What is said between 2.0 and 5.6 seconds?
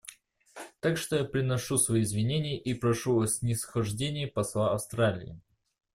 извинения и прошу о снисхождении посла Австралии.